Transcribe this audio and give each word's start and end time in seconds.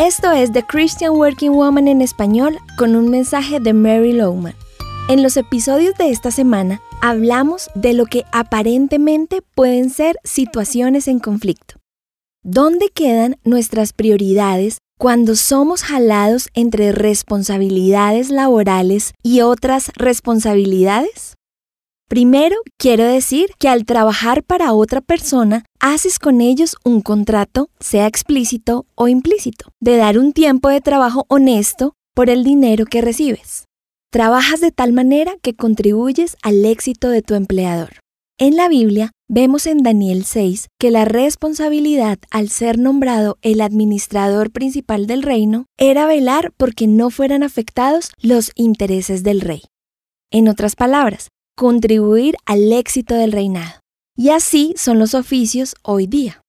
Esto 0.00 0.32
es 0.32 0.50
The 0.50 0.62
Christian 0.62 1.12
Working 1.12 1.52
Woman 1.52 1.86
en 1.86 2.00
español 2.00 2.58
con 2.78 2.96
un 2.96 3.10
mensaje 3.10 3.60
de 3.60 3.74
Mary 3.74 4.14
Lowman. 4.14 4.54
En 5.10 5.22
los 5.22 5.36
episodios 5.36 5.94
de 5.98 6.08
esta 6.08 6.30
semana 6.30 6.80
hablamos 7.02 7.68
de 7.74 7.92
lo 7.92 8.06
que 8.06 8.24
aparentemente 8.32 9.42
pueden 9.54 9.90
ser 9.90 10.16
situaciones 10.24 11.06
en 11.06 11.18
conflicto. 11.18 11.74
¿Dónde 12.42 12.88
quedan 12.88 13.36
nuestras 13.44 13.92
prioridades 13.92 14.78
cuando 14.98 15.36
somos 15.36 15.82
jalados 15.82 16.48
entre 16.54 16.92
responsabilidades 16.92 18.30
laborales 18.30 19.12
y 19.22 19.42
otras 19.42 19.92
responsabilidades? 19.96 21.34
Primero, 22.10 22.56
quiero 22.76 23.04
decir 23.04 23.50
que 23.60 23.68
al 23.68 23.84
trabajar 23.84 24.42
para 24.42 24.72
otra 24.72 25.00
persona, 25.00 25.64
haces 25.78 26.18
con 26.18 26.40
ellos 26.40 26.74
un 26.84 27.02
contrato, 27.02 27.70
sea 27.78 28.08
explícito 28.08 28.84
o 28.96 29.06
implícito, 29.06 29.66
de 29.78 29.96
dar 29.96 30.18
un 30.18 30.32
tiempo 30.32 30.70
de 30.70 30.80
trabajo 30.80 31.24
honesto 31.28 31.94
por 32.12 32.28
el 32.28 32.42
dinero 32.42 32.84
que 32.84 33.00
recibes. 33.00 33.66
Trabajas 34.10 34.60
de 34.60 34.72
tal 34.72 34.92
manera 34.92 35.36
que 35.40 35.54
contribuyes 35.54 36.36
al 36.42 36.64
éxito 36.64 37.10
de 37.10 37.22
tu 37.22 37.34
empleador. 37.34 38.00
En 38.40 38.56
la 38.56 38.68
Biblia 38.68 39.12
vemos 39.28 39.68
en 39.68 39.84
Daniel 39.84 40.24
6 40.24 40.66
que 40.80 40.90
la 40.90 41.04
responsabilidad 41.04 42.18
al 42.32 42.48
ser 42.48 42.76
nombrado 42.76 43.38
el 43.40 43.60
administrador 43.60 44.50
principal 44.50 45.06
del 45.06 45.22
reino 45.22 45.66
era 45.78 46.06
velar 46.06 46.52
porque 46.56 46.88
no 46.88 47.10
fueran 47.10 47.44
afectados 47.44 48.10
los 48.20 48.50
intereses 48.56 49.22
del 49.22 49.42
rey. 49.42 49.62
En 50.32 50.48
otras 50.48 50.74
palabras, 50.74 51.28
contribuir 51.60 52.36
al 52.46 52.72
éxito 52.72 53.14
del 53.14 53.32
reinado. 53.32 53.80
Y 54.16 54.30
así 54.30 54.72
son 54.78 54.98
los 54.98 55.12
oficios 55.12 55.74
hoy 55.82 56.06
día. 56.06 56.40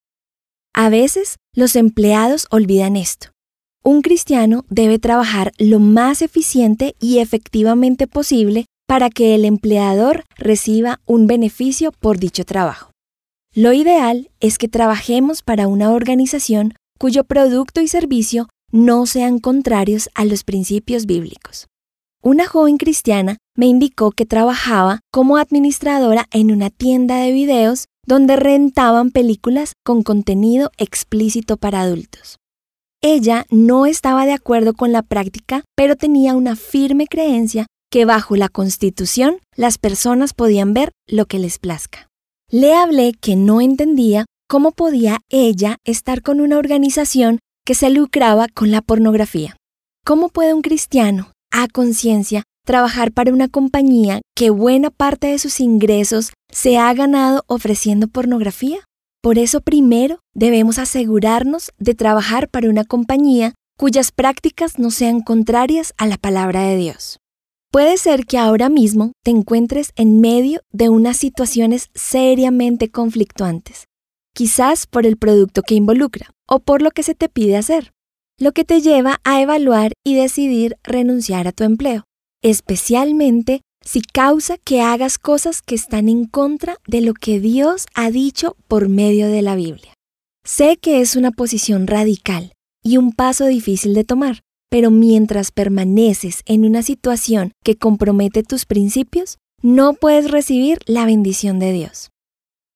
A 0.74 0.88
veces 0.88 1.36
los 1.54 1.76
empleados 1.76 2.48
olvidan 2.50 2.96
esto. 2.96 3.28
Un 3.84 4.04
cristiano 4.04 4.64
debe 4.70 5.00
trabajar 5.00 5.52
lo 5.58 5.80
más 5.80 6.22
eficiente 6.22 6.96
y 7.02 7.20
efectivamente 7.20 8.08
posible 8.08 8.68
para 8.88 9.10
que 9.10 9.36
el 9.36 9.44
empleador 9.44 10.24
reciba 10.38 11.02
un 11.06 11.28
beneficio 11.28 11.92
por 11.92 12.18
dicho 12.18 12.46
trabajo. 12.46 12.92
Lo 13.54 13.74
ideal 13.74 14.32
es 14.40 14.58
que 14.58 14.70
trabajemos 14.70 15.42
para 15.42 15.68
una 15.68 15.92
organización 15.92 16.74
cuyo 16.98 17.26
producto 17.26 17.82
y 17.82 17.90
servicio 17.90 18.48
no 18.72 19.06
sean 19.06 19.40
contrarios 19.40 20.10
a 20.16 20.24
los 20.24 20.46
principios 20.46 21.06
bíblicos. 21.06 21.68
Una 22.24 22.46
joven 22.46 22.78
cristiana 22.78 23.38
me 23.58 23.66
indicó 23.66 24.12
que 24.12 24.28
trabajaba 24.28 25.00
como 25.12 25.38
administradora 25.38 26.28
en 26.32 26.52
una 26.52 26.70
tienda 26.70 27.18
de 27.18 27.32
videos 27.32 27.86
donde 28.06 28.36
rentaban 28.36 29.10
películas 29.10 29.74
con 29.84 30.04
contenido 30.04 30.70
explícito 30.78 31.58
para 31.58 31.82
adultos. 31.82 32.38
Ella 33.02 33.48
no 33.50 33.88
estaba 33.88 34.28
de 34.28 34.34
acuerdo 34.34 34.76
con 34.76 34.92
la 34.92 35.02
práctica, 35.02 35.64
pero 35.76 35.96
tenía 35.96 36.36
una 36.36 36.56
firme 36.56 37.08
creencia 37.08 37.66
que 37.90 38.06
bajo 38.06 38.36
la 38.36 38.50
Constitución 38.50 39.40
las 39.56 39.80
personas 39.80 40.36
podían 40.36 40.76
ver 40.76 40.92
lo 41.08 41.26
que 41.26 41.40
les 41.40 41.58
plazca. 41.58 42.08
Le 42.52 42.76
hablé 42.76 43.14
que 43.20 43.36
no 43.36 43.62
entendía 43.62 44.26
cómo 44.48 44.74
podía 44.74 45.22
ella 45.30 45.78
estar 45.86 46.22
con 46.22 46.40
una 46.40 46.60
organización 46.60 47.40
que 47.66 47.74
se 47.74 47.90
lucraba 47.90 48.48
con 48.48 48.70
la 48.70 48.84
pornografía. 48.84 49.56
¿Cómo 50.06 50.30
puede 50.30 50.54
un 50.54 50.62
cristiano 50.62 51.32
a 51.52 51.68
conciencia 51.68 52.44
trabajar 52.66 53.12
para 53.12 53.34
una 53.34 53.48
compañía 53.48 54.22
que 54.36 54.50
buena 54.50 54.90
parte 54.90 55.28
de 55.28 55.40
sus 55.40 55.60
ingresos 55.60 56.32
se 56.52 56.78
ha 56.78 56.94
ganado 56.94 57.44
ofreciendo 57.48 58.08
pornografía. 58.08 58.80
Por 59.22 59.38
eso 59.38 59.62
primero 59.62 60.20
debemos 60.34 60.80
asegurarnos 60.80 61.72
de 61.78 61.94
trabajar 61.94 62.50
para 62.50 62.70
una 62.70 62.84
compañía 62.86 63.54
cuyas 63.78 64.12
prácticas 64.12 64.80
no 64.80 64.92
sean 64.92 65.22
contrarias 65.22 65.94
a 65.98 66.08
la 66.08 66.18
palabra 66.18 66.64
de 66.64 66.78
Dios. 66.78 67.18
Puede 67.72 67.98
ser 67.98 68.26
que 68.26 68.38
ahora 68.38 68.70
mismo 68.70 69.14
te 69.24 69.32
encuentres 69.32 69.92
en 69.96 70.20
medio 70.20 70.62
de 70.72 70.90
unas 70.90 71.18
situaciones 71.18 71.90
seriamente 71.94 72.90
conflictuantes, 72.90 73.86
quizás 74.34 74.88
por 74.88 75.06
el 75.06 75.18
producto 75.18 75.62
que 75.62 75.76
involucra 75.76 76.32
o 76.48 76.60
por 76.60 76.82
lo 76.82 76.92
que 76.92 77.04
se 77.04 77.16
te 77.16 77.30
pide 77.30 77.58
hacer 77.58 77.92
lo 78.42 78.54
que 78.54 78.66
te 78.66 78.82
lleva 78.82 79.22
a 79.24 79.40
evaluar 79.40 79.94
y 80.04 80.16
decidir 80.16 80.76
renunciar 80.84 81.48
a 81.48 81.52
tu 81.52 81.64
empleo, 81.64 82.06
especialmente 82.42 83.62
si 83.86 84.02
causa 84.02 84.58
que 84.58 84.82
hagas 84.82 85.20
cosas 85.20 85.62
que 85.62 85.76
están 85.76 86.10
en 86.10 86.26
contra 86.26 86.78
de 86.88 87.02
lo 87.02 87.14
que 87.14 87.40
Dios 87.40 87.86
ha 87.94 88.10
dicho 88.10 88.58
por 88.68 88.90
medio 88.90 89.28
de 89.28 89.44
la 89.44 89.56
Biblia. 89.56 89.94
Sé 90.44 90.78
que 90.78 91.02
es 91.02 91.16
una 91.16 91.30
posición 91.30 91.86
radical 91.86 92.54
y 92.84 92.98
un 92.98 93.12
paso 93.12 93.46
difícil 93.46 93.94
de 93.94 94.06
tomar, 94.06 94.40
pero 94.72 94.90
mientras 94.90 95.52
permaneces 95.52 96.42
en 96.48 96.66
una 96.66 96.82
situación 96.82 97.52
que 97.64 97.78
compromete 97.78 98.42
tus 98.42 98.66
principios, 98.66 99.38
no 99.62 99.94
puedes 99.94 100.32
recibir 100.32 100.80
la 100.88 101.06
bendición 101.06 101.60
de 101.60 101.74
Dios. 101.74 102.10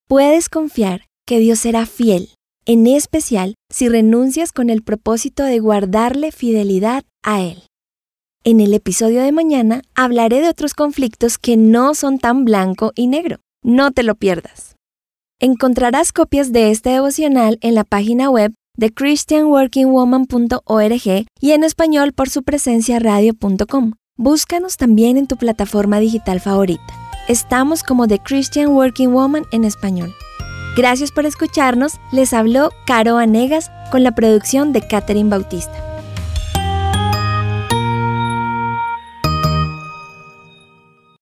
Puedes 0.07 0.47
confiar 0.47 1.07
que 1.25 1.39
Dios 1.39 1.57
será 1.57 1.87
fiel 1.87 2.29
en 2.65 2.87
especial 2.87 3.55
si 3.71 3.87
renuncias 3.89 4.51
con 4.51 4.69
el 4.69 4.83
propósito 4.83 5.43
de 5.43 5.59
guardarle 5.59 6.31
fidelidad 6.31 7.03
a 7.23 7.41
Él. 7.41 7.63
En 8.43 8.59
el 8.59 8.73
episodio 8.73 9.21
de 9.23 9.31
mañana 9.31 9.81
hablaré 9.95 10.41
de 10.41 10.49
otros 10.49 10.73
conflictos 10.73 11.37
que 11.37 11.55
no 11.57 11.93
son 11.95 12.19
tan 12.19 12.45
blanco 12.45 12.91
y 12.95 13.07
negro. 13.07 13.39
No 13.63 13.91
te 13.91 14.03
lo 14.03 14.15
pierdas. 14.15 14.75
Encontrarás 15.39 16.13
copias 16.13 16.51
de 16.51 16.71
este 16.71 16.91
devocional 16.91 17.57
en 17.61 17.75
la 17.75 17.83
página 17.83 18.29
web 18.29 18.53
de 18.77 18.93
christianworkingwoman.org 18.93 21.25
y 21.41 21.51
en 21.51 21.63
español 21.63 22.13
por 22.13 22.29
su 22.29 22.43
presencia 22.43 22.99
radio.com. 22.99 23.93
Búscanos 24.17 24.77
también 24.77 25.17
en 25.17 25.27
tu 25.27 25.35
plataforma 25.37 25.99
digital 25.99 26.39
favorita. 26.39 26.85
Estamos 27.27 27.83
como 27.83 28.07
The 28.07 28.19
Christian 28.19 28.69
Working 28.69 29.11
Woman 29.11 29.43
en 29.51 29.65
español. 29.65 30.13
Gracias 30.75 31.11
por 31.11 31.25
escucharnos. 31.25 31.99
Les 32.11 32.33
habló 32.33 32.71
Caro 32.85 33.17
Anegas 33.17 33.71
con 33.91 34.03
la 34.03 34.11
producción 34.11 34.73
de 34.73 34.85
Catherine 34.85 35.29
Bautista. 35.29 35.94